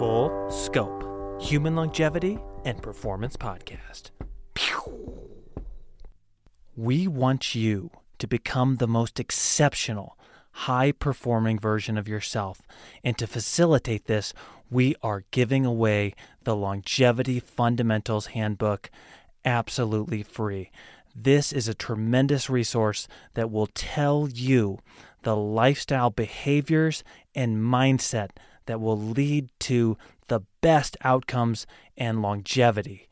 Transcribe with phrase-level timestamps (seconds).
[0.00, 4.12] Full Scope Human Longevity and Performance Podcast.
[6.74, 10.16] We want you to become the most exceptional,
[10.52, 12.62] high performing version of yourself.
[13.04, 14.32] And to facilitate this,
[14.70, 16.14] we are giving away
[16.44, 18.90] the Longevity Fundamentals Handbook
[19.44, 20.70] absolutely free.
[21.14, 24.78] This is a tremendous resource that will tell you
[25.24, 27.04] the lifestyle behaviors
[27.34, 28.30] and mindset
[28.70, 29.98] that will lead to
[30.28, 31.66] the best outcomes
[31.96, 33.08] and longevity.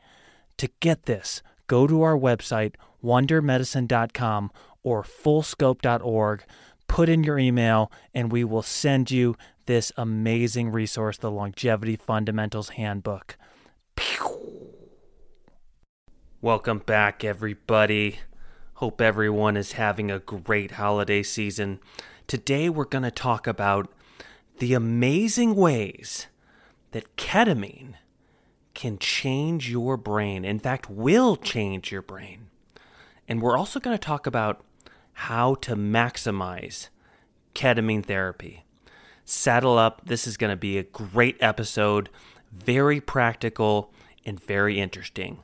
[0.59, 4.53] To get this, go to our website, wondermedicine.com
[4.85, 6.45] or fullscope.org,
[6.87, 12.69] put in your email, and we will send you this amazing resource, the Longevity Fundamentals
[12.71, 13.37] Handbook.
[16.41, 18.21] Welcome back, everybody.
[18.75, 21.81] Hope everyone is having a great holiday season.
[22.29, 23.91] Today, we're going to talk about
[24.59, 26.27] the amazing ways
[26.93, 27.95] that ketamine
[28.75, 30.45] can change your brain.
[30.45, 32.49] In fact, will change your brain.
[33.27, 34.65] And we're also going to talk about
[35.13, 36.89] how to maximize
[37.55, 38.65] ketamine therapy.
[39.25, 40.03] Saddle up.
[40.07, 42.09] This is going to be a great episode,
[42.53, 43.93] very practical
[44.25, 45.43] and very interesting.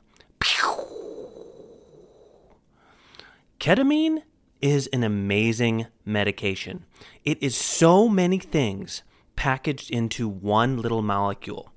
[3.59, 4.23] Ketamine
[4.61, 6.85] is an amazing medication.
[7.23, 9.03] It is so many things
[9.35, 11.71] packaged into one little molecule.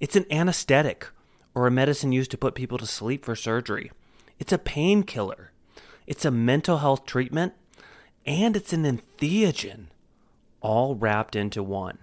[0.00, 1.08] It's an anesthetic
[1.54, 3.90] or a medicine used to put people to sleep for surgery.
[4.38, 5.52] It's a painkiller.
[6.06, 7.54] It's a mental health treatment
[8.24, 9.86] and it's an entheogen,
[10.60, 11.98] all wrapped into one.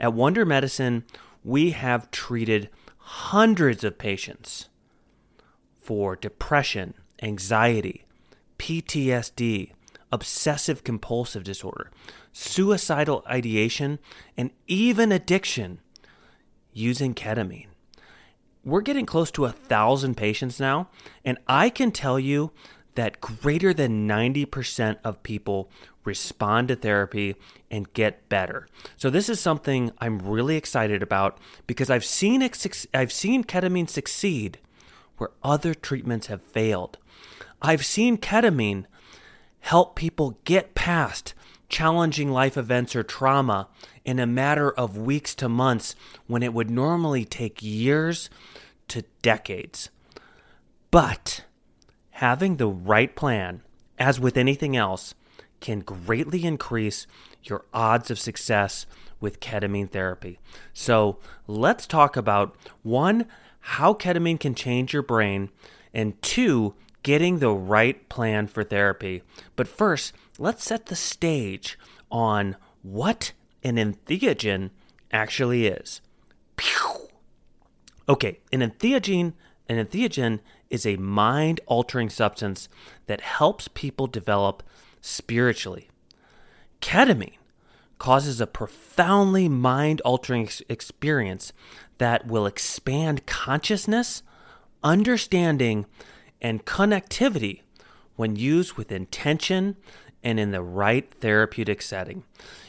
[0.00, 1.04] At Wonder Medicine,
[1.44, 4.68] we have treated hundreds of patients
[5.80, 8.06] for depression, anxiety,
[8.58, 9.72] PTSD,
[10.10, 11.90] obsessive compulsive disorder,
[12.32, 13.98] suicidal ideation,
[14.36, 15.80] and even addiction
[16.72, 17.66] using ketamine.
[18.64, 20.88] We're getting close to a thousand patients now,
[21.24, 22.52] and I can tell you
[22.94, 25.70] that greater than 90% of people
[26.04, 27.36] respond to therapy
[27.70, 28.68] and get better.
[28.96, 34.58] So this is something I'm really excited about because I've seen I've seen ketamine succeed
[35.16, 36.98] where other treatments have failed.
[37.60, 38.86] I've seen ketamine
[39.60, 41.34] help people get past
[41.72, 43.66] challenging life events or trauma
[44.04, 45.96] in a matter of weeks to months
[46.26, 48.28] when it would normally take years
[48.86, 49.88] to decades.
[50.90, 51.44] But
[52.10, 53.62] having the right plan,
[53.98, 55.14] as with anything else,
[55.60, 57.06] can greatly increase
[57.42, 58.84] your odds of success
[59.18, 60.38] with ketamine therapy.
[60.74, 63.26] So let's talk about one,
[63.60, 65.48] how ketamine can change your brain,
[65.94, 69.22] and two, getting the right plan for therapy.
[69.56, 71.78] But first, let's set the stage
[72.10, 73.32] on what
[73.62, 74.70] an entheogen
[75.12, 76.00] actually is.
[78.08, 79.32] Okay, an entheogen,
[79.68, 80.40] an entheogen
[80.70, 82.68] is a mind-altering substance
[83.06, 84.62] that helps people develop
[85.00, 85.88] spiritually.
[86.80, 87.34] Ketamine
[87.98, 91.52] causes a profoundly mind-altering experience
[91.98, 94.24] that will expand consciousness,
[94.82, 95.86] understanding,
[96.42, 97.62] and connectivity
[98.16, 99.76] when used with intention
[100.22, 102.24] and in the right therapeutic setting.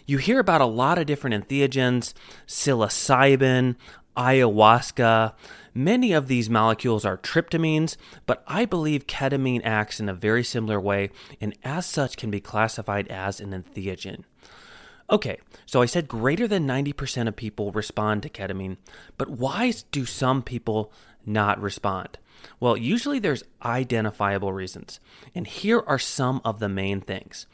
[0.05, 2.13] You hear about a lot of different entheogens,
[2.47, 3.75] psilocybin,
[4.15, 5.33] ayahuasca.
[5.73, 10.79] Many of these molecules are tryptamines, but I believe ketamine acts in a very similar
[10.79, 11.09] way
[11.41, 14.23] and as such can be classified as an entheogen.
[15.09, 18.77] Okay, so I said greater than 90% of people respond to ketamine,
[19.17, 20.93] but why do some people
[21.25, 22.17] not respond?
[22.59, 24.99] Well, usually there's identifiable reasons,
[25.33, 27.45] and here are some of the main things.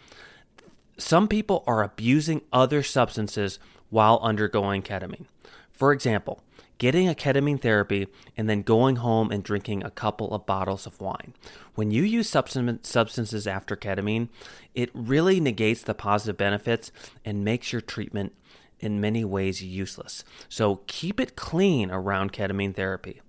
[0.97, 3.59] Some people are abusing other substances
[3.90, 5.25] while undergoing ketamine.
[5.72, 6.44] For example,
[6.78, 11.00] getting a ketamine therapy and then going home and drinking a couple of bottles of
[11.00, 11.34] wine.
[11.75, 14.29] When you use substances after ketamine,
[14.75, 16.91] it really negates the positive benefits
[17.24, 18.34] and makes your treatment
[18.79, 20.23] in many ways useless.
[20.47, 23.22] So keep it clean around ketamine therapy.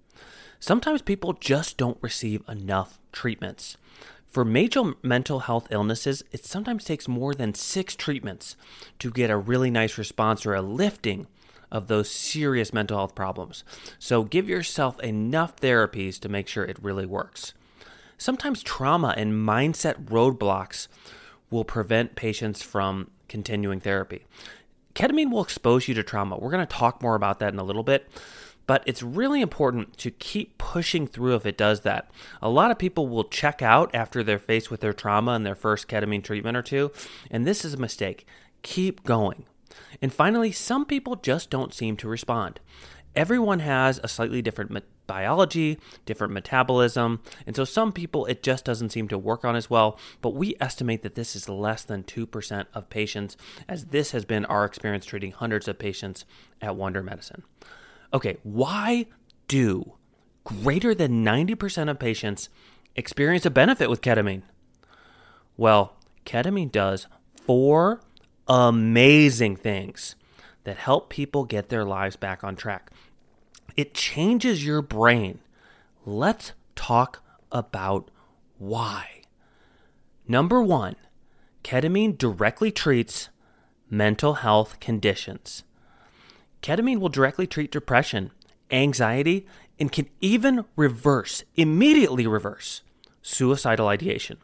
[0.61, 3.79] Sometimes people just don't receive enough treatments.
[4.29, 8.57] For major mental health illnesses, it sometimes takes more than six treatments
[8.99, 11.27] to get a really nice response or a lifting
[11.73, 13.65] of those serious mental health problems.
[13.99, 17.55] So give yourself enough therapies to make sure it really works.
[18.19, 20.89] Sometimes trauma and mindset roadblocks
[21.51, 24.27] will prevent patients from continuing therapy.
[24.95, 26.37] Ketamine will expose you to trauma.
[26.37, 28.09] We're going to talk more about that in a little bit.
[28.70, 32.08] But it's really important to keep pushing through if it does that.
[32.40, 35.56] A lot of people will check out after they're faced with their trauma and their
[35.56, 36.93] first ketamine treatment or two,
[37.32, 38.28] and this is a mistake.
[38.62, 39.44] Keep going.
[40.00, 42.61] And finally, some people just don't seem to respond.
[43.17, 48.90] Everyone has a slightly different biology, different metabolism, and so some people it just doesn't
[48.90, 49.99] seem to work on as well.
[50.20, 53.37] But we estimate that this is less than 2% of patients,
[53.69, 56.25] as this has been our experience treating hundreds of patients
[56.62, 57.43] at Wonder Medicine.
[58.12, 59.07] Okay, why
[59.49, 59.95] do
[60.45, 62.49] greater than 90% of patients
[62.97, 64.43] experience a benefit with ketamine?
[65.57, 67.07] Well, ketamine does
[67.47, 68.01] four
[68.49, 70.17] amazing things
[70.65, 72.91] that help people get their lives back on track.
[73.77, 75.39] It changes your brain.
[76.05, 77.23] Let's talk
[77.53, 78.11] about
[78.59, 79.23] why.
[80.27, 80.97] Number one,
[81.62, 83.29] ketamine directly treats
[83.89, 85.65] mental health conditions.
[86.62, 88.31] Ketamine will directly treat depression,
[88.71, 89.47] anxiety,
[89.79, 92.83] and can even reverse, immediately reverse,
[93.23, 94.39] suicidal ideation.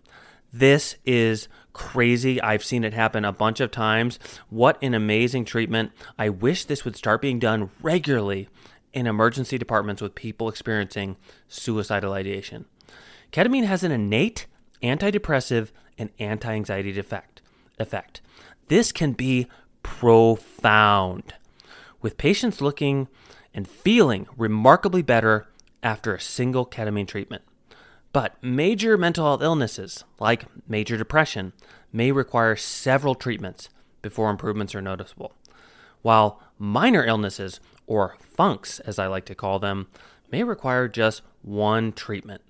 [0.52, 2.40] This is crazy.
[2.40, 4.18] I've seen it happen a bunch of times.
[4.48, 5.92] What an amazing treatment.
[6.18, 8.48] I wish this would start being done regularly
[8.94, 11.16] in emergency departments with people experiencing
[11.48, 12.64] suicidal ideation.
[13.30, 14.46] Ketamine has an innate
[14.82, 15.68] antidepressive
[15.98, 17.42] and anti anxiety effect.
[17.78, 18.22] effect.
[18.68, 19.46] This can be
[19.82, 21.34] profound,
[22.00, 23.08] with patients looking
[23.54, 25.46] and feeling remarkably better
[25.82, 27.42] after a single ketamine treatment.
[28.12, 31.52] But major mental health illnesses, like major depression,
[31.92, 33.68] may require several treatments
[34.02, 35.34] before improvements are noticeable,
[36.02, 39.88] while minor illnesses, or funks as I like to call them,
[40.30, 42.42] may require just one treatment.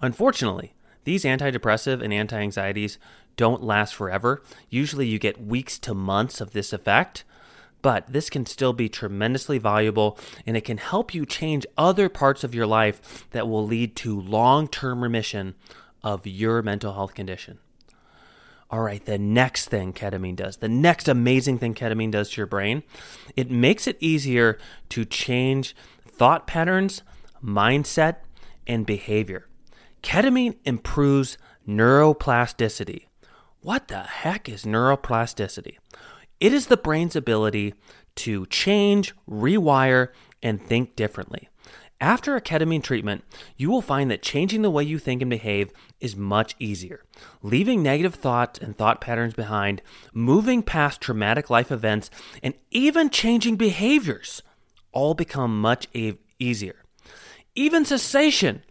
[0.00, 0.74] Unfortunately,
[1.04, 2.98] these antidepressive and anti anxieties
[3.36, 4.42] don't last forever.
[4.70, 7.24] Usually, you get weeks to months of this effect,
[7.84, 12.42] but this can still be tremendously valuable and it can help you change other parts
[12.42, 15.54] of your life that will lead to long term remission
[16.02, 17.58] of your mental health condition.
[18.70, 22.46] All right, the next thing ketamine does, the next amazing thing ketamine does to your
[22.46, 22.84] brain,
[23.36, 24.58] it makes it easier
[24.88, 25.76] to change
[26.08, 27.02] thought patterns,
[27.44, 28.16] mindset,
[28.66, 29.46] and behavior.
[30.02, 31.36] Ketamine improves
[31.68, 33.08] neuroplasticity.
[33.60, 35.76] What the heck is neuroplasticity?
[36.40, 37.74] It is the brain's ability
[38.16, 40.08] to change, rewire,
[40.42, 41.48] and think differently.
[42.00, 43.24] After a ketamine treatment,
[43.56, 45.70] you will find that changing the way you think and behave
[46.00, 47.04] is much easier.
[47.40, 49.80] Leaving negative thoughts and thought patterns behind,
[50.12, 52.10] moving past traumatic life events,
[52.42, 54.42] and even changing behaviors
[54.92, 56.84] all become much e- easier.
[57.54, 58.62] Even cessation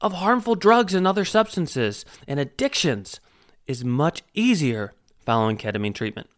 [0.00, 3.20] of harmful drugs and other substances and addictions
[3.66, 4.92] is much easier
[5.24, 6.28] following ketamine treatment.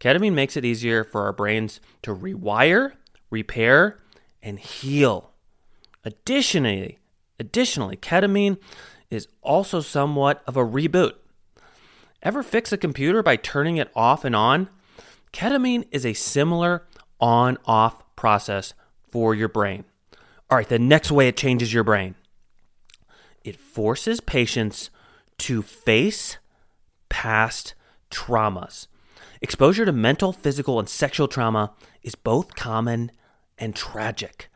[0.00, 2.92] Ketamine makes it easier for our brains to rewire,
[3.30, 4.00] repair,
[4.42, 5.32] and heal.
[6.04, 6.98] Additionally,
[7.38, 8.58] additionally, ketamine
[9.10, 11.14] is also somewhat of a reboot.
[12.22, 14.68] Ever fix a computer by turning it off and on?
[15.32, 16.86] Ketamine is a similar
[17.20, 18.74] on off process
[19.10, 19.84] for your brain.
[20.50, 22.14] All right, the next way it changes your brain
[23.44, 24.90] it forces patients
[25.36, 26.38] to face
[27.10, 27.74] past
[28.10, 28.88] traumas.
[29.44, 33.12] Exposure to mental, physical, and sexual trauma is both common
[33.58, 34.48] and tragic.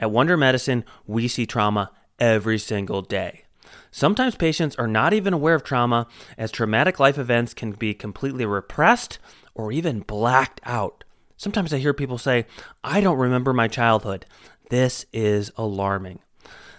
[0.00, 3.44] At Wonder Medicine, we see trauma every single day.
[3.92, 8.44] Sometimes patients are not even aware of trauma, as traumatic life events can be completely
[8.44, 9.20] repressed
[9.54, 11.04] or even blacked out.
[11.36, 12.46] Sometimes I hear people say,
[12.82, 14.26] I don't remember my childhood.
[14.70, 16.18] This is alarming.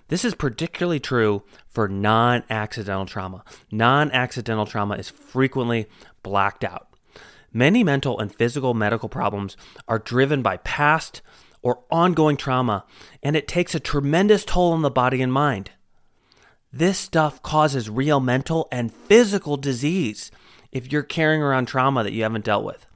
[0.10, 3.46] This is particularly true for non accidental trauma.
[3.72, 5.88] Non accidental trauma is frequently
[6.24, 6.93] blacked out.
[7.54, 9.56] Many mental and physical medical problems
[9.88, 11.22] are driven by past
[11.62, 12.84] or ongoing trauma,
[13.22, 15.72] and it takes a tremendous toll on the body and mind.
[16.72, 20.32] This stuff causes real mental and physical disease
[20.72, 22.88] if you're carrying around trauma that you haven't dealt with.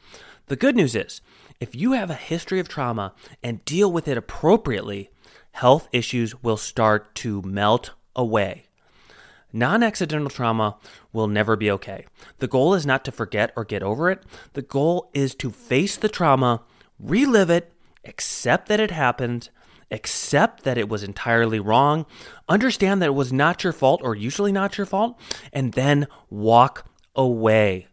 [0.47, 1.21] The good news is,
[1.59, 5.11] if you have a history of trauma and deal with it appropriately,
[5.51, 8.66] health issues will start to melt away.
[9.57, 10.77] Non accidental trauma
[11.11, 12.05] will never be okay.
[12.37, 14.21] The goal is not to forget or get over it.
[14.53, 16.61] The goal is to face the trauma,
[16.99, 17.73] relive it,
[18.05, 19.49] accept that it happened,
[19.89, 22.05] accept that it was entirely wrong,
[22.47, 25.19] understand that it was not your fault or usually not your fault,
[25.51, 26.85] and then walk
[27.15, 27.87] away.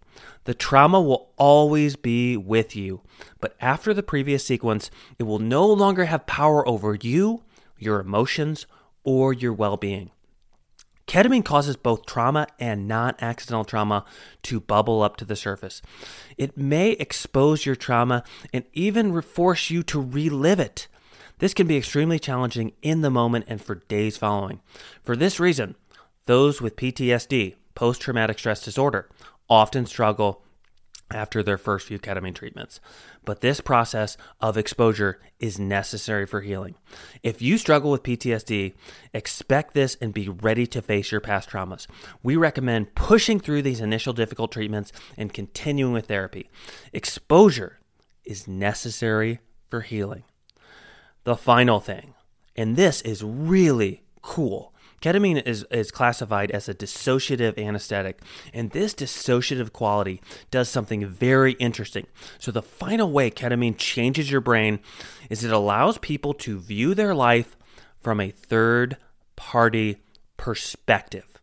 [0.45, 3.01] The trauma will always be with you,
[3.41, 7.43] but after the previous sequence, it will no longer have power over you,
[7.79, 8.67] your emotions,
[9.03, 10.11] or your well being.
[11.07, 14.05] Ketamine causes both trauma and non accidental trauma
[14.43, 15.83] to bubble up to the surface.
[16.39, 20.89] It may expose your trauma and even force you to relive it.
[21.39, 24.61] This can be extremely challenging in the moment and for days following.
[25.03, 25.75] For this reason,
[26.27, 29.09] those with PTSD, post traumatic stress disorder,
[29.51, 30.44] often struggle
[31.15, 32.81] after their first few ketamine treatments.
[33.25, 36.75] But this process of exposure is necessary for healing.
[37.23, 38.75] If you struggle with PTSD,
[39.15, 41.87] expect this and be ready to face your past traumas.
[42.23, 46.51] We recommend pushing through these initial difficult treatments and continuing with therapy.
[46.93, 47.79] Exposure
[48.25, 49.39] is necessary
[49.71, 50.25] for healing.
[51.23, 52.15] The final thing,
[52.57, 54.74] and this is really cool
[55.05, 58.23] Ketamine is, is classified as a dissociative anesthetic,
[58.55, 62.07] and this dissociative quality does something very interesting.
[62.39, 64.81] So, the final way ketamine changes your brain
[65.29, 67.55] is it allows people to view their life
[68.01, 68.97] from a third
[69.37, 69.99] party
[70.39, 71.39] perspective.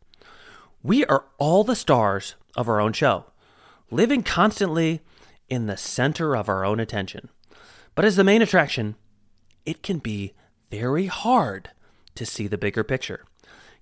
[0.81, 3.25] We are all the stars of our own show,
[3.91, 5.01] living constantly
[5.49, 7.29] in the center of our own attention.
[7.93, 8.95] But as the main attraction,
[9.67, 10.33] it can be
[10.71, 11.69] very hard
[12.15, 13.23] to see the bigger picture.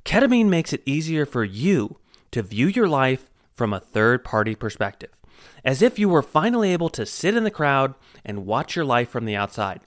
[0.06, 1.98] Ketamine makes it easier for you
[2.32, 5.12] to view your life from a third party perspective,
[5.63, 9.10] as if you were finally able to sit in the crowd and watch your life
[9.10, 9.82] from the outside.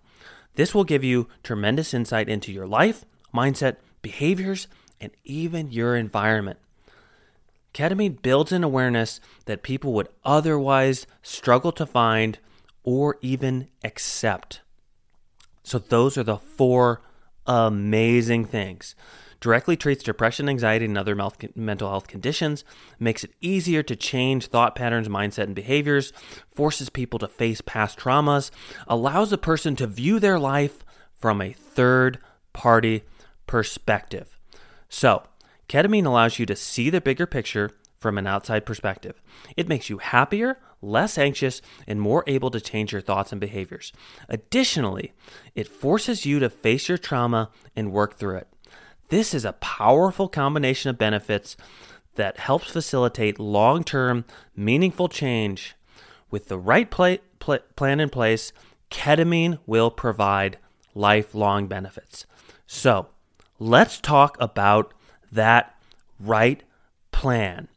[0.55, 3.05] This will give you tremendous insight into your life,
[3.35, 4.69] mindset, behaviors,
[5.01, 6.59] and even your environment.
[7.73, 12.39] Ketamine builds an awareness that people would otherwise struggle to find
[12.83, 14.61] or even accept.
[15.63, 17.01] So, those are the four
[17.47, 18.95] amazing things
[19.43, 21.17] directly treats depression, anxiety, and other
[21.57, 22.65] mental health conditions,
[23.01, 26.13] makes it easier to change thought patterns, mindset, and behaviors,
[26.55, 28.53] forces people to face past traumas,
[28.87, 32.19] allows a person to view their life from a third
[32.53, 33.03] party
[33.49, 34.39] perspective.
[34.89, 35.25] So,
[35.69, 39.21] ketamine allows you to see the bigger picture from an outside perspective.
[39.57, 43.93] It makes you happier, less anxious, and more able to change your thoughts and behaviors.
[44.29, 45.15] Additionally,
[45.57, 48.49] it forces you to face your trauma and work through it.
[49.13, 51.55] This is a powerful combination of benefits
[52.15, 54.25] that helps facilitate long term,
[54.57, 55.75] meaningful change.
[56.31, 58.55] With the right pl- pl- plan in place,
[58.91, 60.57] ketamine will provide
[60.95, 62.25] lifelong benefits.
[62.67, 63.09] So,
[63.59, 64.95] let's talk about
[65.31, 65.77] that
[66.19, 66.63] right
[67.11, 67.69] plan.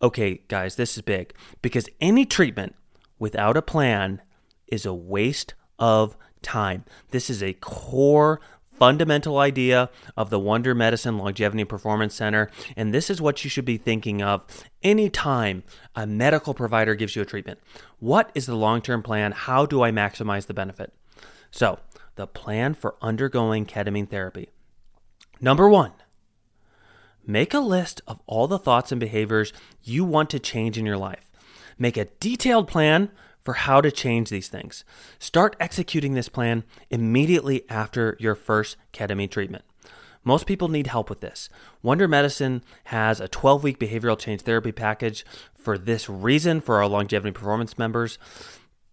[0.00, 2.76] Okay, guys, this is big because any treatment
[3.18, 4.22] without a plan
[4.68, 6.84] is a waste of time.
[7.10, 8.40] This is a core
[8.78, 13.64] fundamental idea of the Wonder Medicine Longevity Performance Center, and this is what you should
[13.64, 14.46] be thinking of
[14.84, 15.64] anytime
[15.96, 17.58] a medical provider gives you a treatment.
[17.98, 19.32] What is the long term plan?
[19.32, 20.94] How do I maximize the benefit?
[21.50, 21.80] So,
[22.14, 24.50] the plan for undergoing ketamine therapy.
[25.40, 25.92] Number one,
[27.26, 30.96] make a list of all the thoughts and behaviors you want to change in your
[30.96, 31.28] life.
[31.76, 33.10] Make a detailed plan
[33.42, 34.84] for how to change these things.
[35.18, 39.64] Start executing this plan immediately after your first ketamine treatment.
[40.24, 41.48] Most people need help with this.
[41.82, 46.86] Wonder Medicine has a 12 week behavioral change therapy package for this reason for our
[46.86, 48.18] longevity performance members.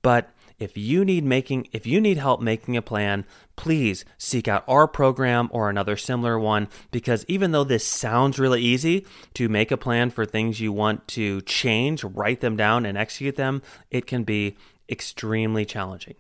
[0.01, 3.25] But if you need making if you need help making a plan,
[3.56, 8.62] please seek out our program or another similar one because even though this sounds really
[8.62, 12.98] easy to make a plan for things you want to change, write them down and
[12.98, 14.58] execute them, it can be
[14.89, 16.16] extremely challenging.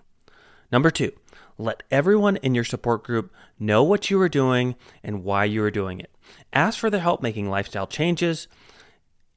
[0.71, 1.11] Number 2,
[1.57, 5.71] let everyone in your support group know what you are doing and why you are
[5.71, 6.11] doing it.
[6.53, 8.47] Ask for their help making lifestyle changes.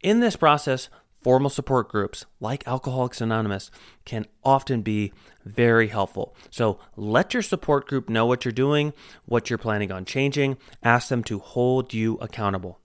[0.02, 0.88] In this process,
[1.22, 3.70] Formal support groups like Alcoholics Anonymous
[4.04, 5.12] can often be
[5.44, 6.34] very helpful.
[6.50, 8.92] So let your support group know what you're doing,
[9.24, 10.58] what you're planning on changing.
[10.82, 12.80] Ask them to hold you accountable.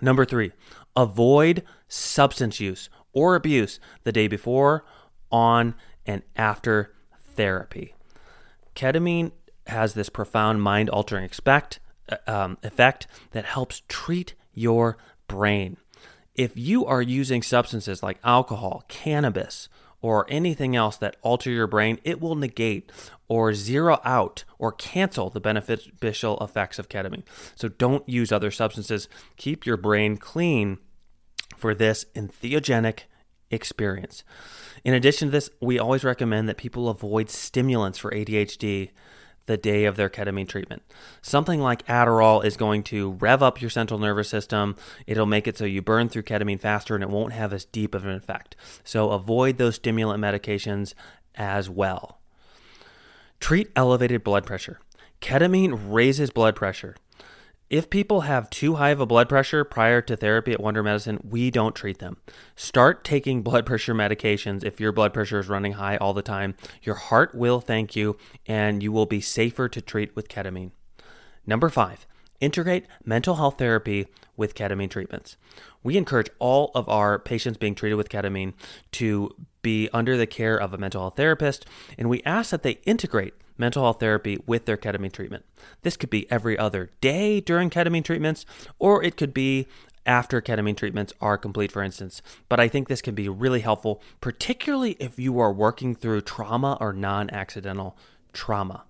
[0.00, 0.52] Number three,
[0.96, 4.84] avoid substance use or abuse the day before,
[5.30, 5.74] on,
[6.06, 6.94] and after
[7.34, 7.94] therapy.
[8.74, 9.32] Ketamine
[9.66, 11.28] has this profound mind altering
[12.08, 14.96] uh, um, effect that helps treat your
[15.28, 15.76] brain
[16.34, 19.68] if you are using substances like alcohol, cannabis,
[20.00, 22.90] or anything else that alter your brain, it will negate
[23.28, 27.22] or zero out or cancel the beneficial effects of ketamine.
[27.54, 29.08] So don't use other substances.
[29.36, 30.78] Keep your brain clean
[31.56, 33.00] for this entheogenic
[33.50, 34.24] experience.
[34.84, 38.90] In addition to this, we always recommend that people avoid stimulants for ADHD
[39.46, 40.82] the day of their ketamine treatment.
[41.20, 44.76] Something like Adderall is going to rev up your central nervous system.
[45.06, 47.94] It'll make it so you burn through ketamine faster and it won't have as deep
[47.94, 48.56] of an effect.
[48.84, 50.94] So avoid those stimulant medications
[51.34, 52.20] as well.
[53.40, 54.78] Treat elevated blood pressure.
[55.20, 56.96] Ketamine raises blood pressure.
[57.72, 61.18] If people have too high of a blood pressure prior to therapy at Wonder Medicine,
[61.26, 62.18] we don't treat them.
[62.54, 66.54] Start taking blood pressure medications if your blood pressure is running high all the time.
[66.82, 70.72] Your heart will thank you, and you will be safer to treat with ketamine.
[71.46, 72.06] Number five,
[72.40, 75.38] integrate mental health therapy with ketamine treatments.
[75.82, 78.54] We encourage all of our patients being treated with ketamine
[78.92, 81.66] to be under the care of a mental health therapist,
[81.98, 85.44] and we ask that they integrate mental health therapy with their ketamine treatment.
[85.82, 88.44] This could be every other day during ketamine treatments,
[88.78, 89.66] or it could be
[90.04, 92.22] after ketamine treatments are complete, for instance.
[92.48, 96.76] But I think this can be really helpful, particularly if you are working through trauma
[96.80, 97.96] or non accidental
[98.32, 98.84] trauma.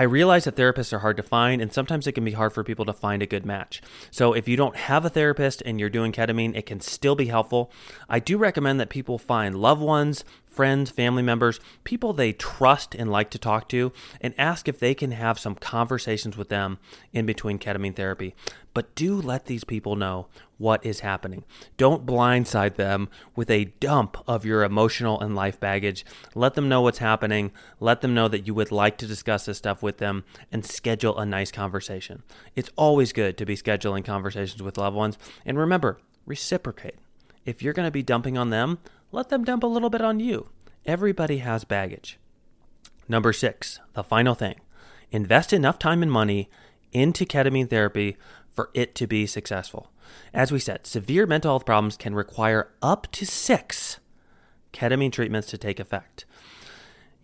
[0.00, 2.64] I realize that therapists are hard to find, and sometimes it can be hard for
[2.64, 3.82] people to find a good match.
[4.10, 7.26] So, if you don't have a therapist and you're doing ketamine, it can still be
[7.26, 7.70] helpful.
[8.08, 13.10] I do recommend that people find loved ones, friends, family members, people they trust and
[13.10, 16.78] like to talk to, and ask if they can have some conversations with them
[17.12, 18.34] in between ketamine therapy.
[18.74, 20.28] But do let these people know
[20.58, 21.44] what is happening.
[21.76, 26.04] Don't blindside them with a dump of your emotional and life baggage.
[26.34, 27.50] Let them know what's happening.
[27.80, 31.18] Let them know that you would like to discuss this stuff with them and schedule
[31.18, 32.22] a nice conversation.
[32.54, 35.16] It's always good to be scheduling conversations with loved ones.
[35.46, 36.96] And remember, reciprocate.
[37.46, 38.78] If you're going to be dumping on them,
[39.12, 40.48] let them dump a little bit on you.
[40.86, 42.18] Everybody has baggage.
[43.08, 44.60] Number six, the final thing
[45.10, 46.48] invest enough time and money
[46.92, 48.16] into ketamine therapy
[48.54, 49.90] for it to be successful.
[50.32, 53.98] As we said, severe mental health problems can require up to six
[54.72, 56.24] ketamine treatments to take effect.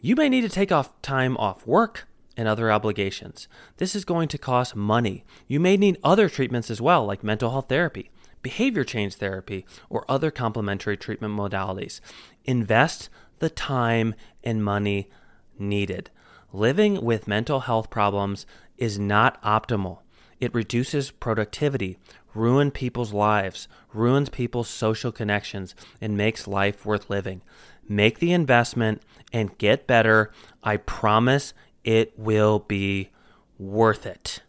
[0.00, 3.48] You may need to take off time off work and other obligations.
[3.76, 5.24] This is going to cost money.
[5.46, 8.10] You may need other treatments as well, like mental health therapy
[8.42, 12.00] behavior change therapy, or other complementary treatment modalities.
[12.44, 14.14] Invest the time
[14.44, 15.10] and money
[15.58, 16.10] needed.
[16.52, 18.46] Living with mental health problems
[18.78, 19.98] is not optimal.
[20.40, 21.98] It reduces productivity,
[22.34, 27.42] ruins people's lives, ruins people's social connections, and makes life worth living.
[27.88, 29.02] Make the investment
[29.32, 30.30] and get better.
[30.62, 33.10] I promise it will be
[33.58, 34.42] worth it.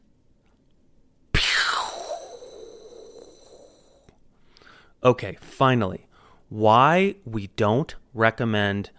[5.04, 6.08] Okay, finally,
[6.50, 8.89] why we don't recommend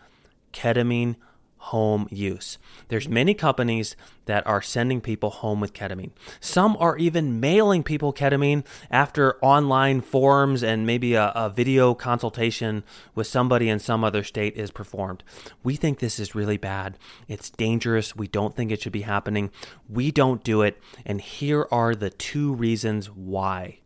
[0.52, 1.16] ketamine
[1.58, 2.56] home use.
[2.86, 3.96] There's many companies
[4.26, 6.12] that are sending people home with ketamine.
[6.40, 12.84] Some are even mailing people ketamine after online forums and maybe a, a, video consultation
[13.14, 15.24] with somebody in some other state is performed.
[15.62, 16.96] We think this is really bad.
[17.26, 18.14] It's dangerous.
[18.14, 19.50] We don't think it should be happening.
[19.88, 20.80] We don't do it.
[21.04, 23.80] And here are the two reasons why.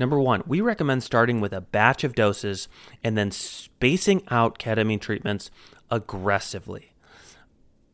[0.00, 2.68] Number one, we recommend starting with a batch of doses
[3.04, 5.50] and then spacing out ketamine treatments
[5.90, 6.94] aggressively.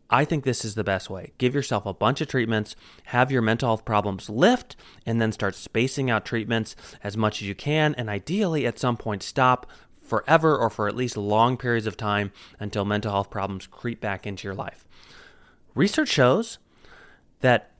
[0.09, 1.33] I think this is the best way.
[1.37, 5.57] Give yourself a bunch of treatments, have your mental health problems lift, and then start
[5.57, 9.69] spacing out treatments as much as you can, and ideally at some point stop
[10.01, 14.29] forever or for at least long periods of time until mental health problems creep back
[14.29, 14.87] into your life.
[15.75, 16.59] Research shows
[17.40, 17.73] that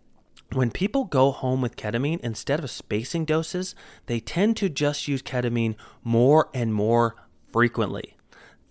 [0.53, 3.75] when people go home with ketamine, instead of spacing doses,
[4.07, 7.17] they tend to just use ketamine more and more
[7.53, 8.17] frequently.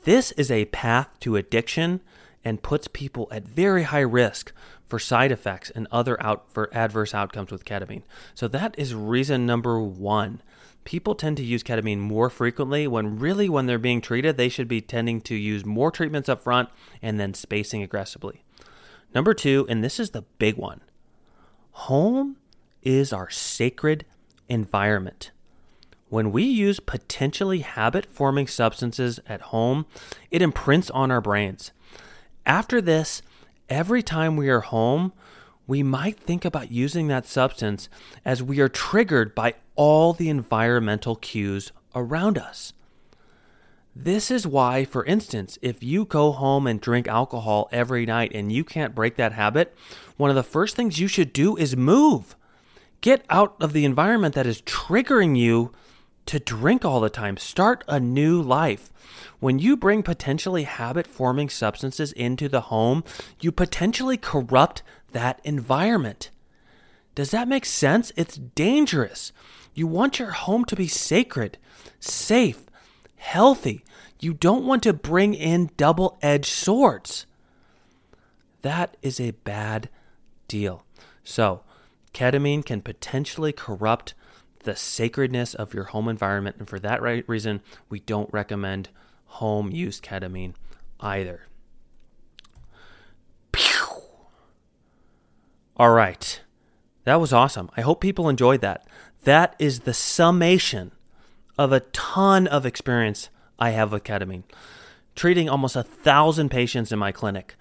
[0.04, 2.02] This is a path to addiction
[2.44, 4.54] and puts people at very high risk
[4.88, 8.04] for side effects and other out for adverse outcomes with ketamine.
[8.36, 10.42] So that is reason number 1.
[10.84, 14.68] People tend to use ketamine more frequently when really when they're being treated, they should
[14.68, 16.70] be tending to use more treatments up front
[17.02, 18.44] and then spacing aggressively.
[19.16, 20.82] Number 2, and this is the big one
[21.76, 22.38] Home
[22.82, 24.06] is our sacred
[24.48, 25.32] environment.
[26.08, 29.86] When we use potentially habit forming substances at home,
[30.32, 31.72] it imprints on our brains.
[32.46, 33.22] After this,
[33.70, 35.12] every time we are home,
[35.68, 37.90] we might think about using that substance
[38.24, 42.72] as we are triggered by all the environmental cues around us.
[43.95, 48.51] This is why, for instance, if you go home and drink alcohol every night and
[48.51, 49.73] you can't break that habit,
[50.17, 52.36] one of the first things you should do is move.
[52.99, 55.71] Get out of the environment that is triggering you
[56.25, 57.38] to drink all the time.
[57.38, 58.91] Start a new life.
[59.39, 63.03] When you bring potentially habit forming substances into the home,
[63.39, 66.31] you potentially corrupt that environment.
[67.13, 68.12] Does that make sense?
[68.17, 69.31] It's dangerous.
[69.73, 71.58] You want your home to be sacred,
[72.01, 72.65] safe,
[73.15, 73.84] healthy.
[74.19, 77.25] You don't want to bring in double edged swords.
[78.62, 79.89] That is a bad
[80.47, 80.86] deal.
[81.23, 81.62] So,
[82.13, 84.13] ketamine can potentially corrupt
[84.63, 86.56] the sacredness of your home environment.
[86.60, 88.89] And for that right reason, we don't recommend
[89.25, 90.56] home use ketamine
[90.99, 91.43] either.
[93.51, 94.01] Pew!
[95.78, 96.41] All right.
[97.04, 97.69] That was awesome.
[97.78, 98.88] I hope people enjoyed that.
[99.23, 100.91] That is the summation
[101.58, 104.44] of a ton of experience I have with ketamine,
[105.15, 107.56] treating almost a thousand patients in my clinic.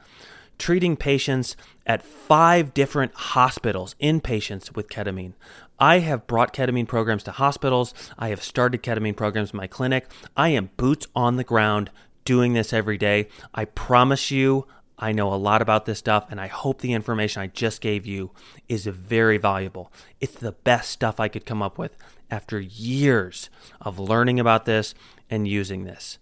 [0.58, 5.34] treating patients at five different hospitals, inpatients with ketamine.
[5.78, 7.92] I have brought ketamine programs to hospitals.
[8.18, 10.06] I have started ketamine programs in my clinic.
[10.36, 11.90] I am boots on the ground
[12.24, 13.28] doing this every day.
[13.52, 14.66] I promise you,
[14.98, 18.06] I know a lot about this stuff, and I hope the information I just gave
[18.06, 18.30] you
[18.68, 19.92] is very valuable.
[20.20, 21.96] It's the best stuff I could come up with
[22.30, 24.94] after years of learning about this
[25.28, 26.18] and using this.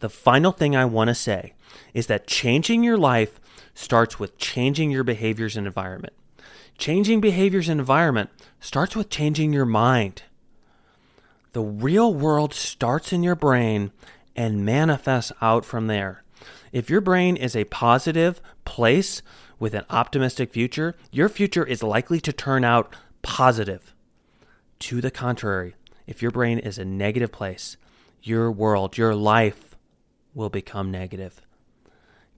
[0.00, 1.54] The final thing I want to say
[1.94, 3.40] is that changing your life
[3.74, 6.12] starts with changing your behaviors and environment.
[6.76, 10.22] Changing behaviors and environment starts with changing your mind.
[11.52, 13.90] The real world starts in your brain
[14.36, 16.22] and manifests out from there.
[16.72, 19.22] If your brain is a positive place
[19.58, 23.94] with an optimistic future, your future is likely to turn out positive.
[24.80, 25.74] To the contrary,
[26.06, 27.76] if your brain is a negative place,
[28.22, 29.76] your world, your life
[30.34, 31.40] will become negative.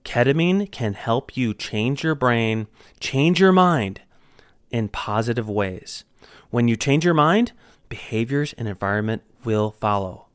[0.03, 2.67] Ketamine can help you change your brain,
[2.99, 4.01] change your mind
[4.71, 6.03] in positive ways.
[6.49, 7.51] When you change your mind,
[7.89, 10.27] behaviors and environment will follow.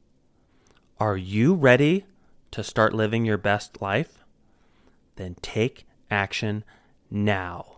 [1.01, 2.05] Are you ready
[2.51, 4.25] to start living your best life?
[5.17, 6.65] Then take action
[7.11, 7.77] now.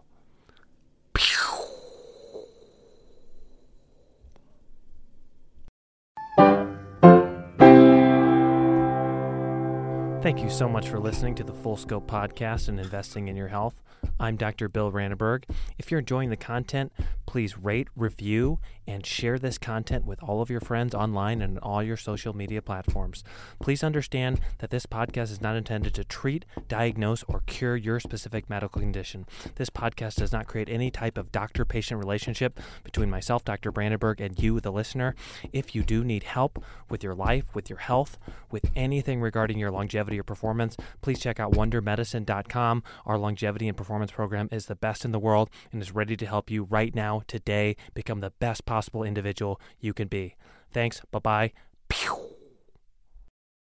[10.28, 13.48] Thank you so much for listening to the Full Scope podcast and investing in your
[13.48, 13.82] health.
[14.20, 14.68] I'm Dr.
[14.68, 15.44] Bill Rannenberg.
[15.78, 16.92] If you're enjoying the content,
[17.28, 21.82] please rate, review, and share this content with all of your friends online and all
[21.82, 23.22] your social media platforms.
[23.60, 28.48] Please understand that this podcast is not intended to treat, diagnose, or cure your specific
[28.48, 29.26] medical condition.
[29.56, 33.72] This podcast does not create any type of doctor patient relationship between myself, Dr.
[33.72, 35.14] Rannenberg, and you, the listener.
[35.52, 38.16] If you do need help with your life, with your health,
[38.50, 42.82] with anything regarding your longevity or performance, please check out wondermedicine.com.
[43.04, 46.24] Our longevity and performance program is the best in the world and is ready to
[46.24, 46.94] help you right
[47.26, 47.76] today.
[47.94, 50.36] Become the best possible individual you can be.
[50.72, 51.00] Thanks.
[51.10, 51.52] Bye
[51.88, 52.27] bye.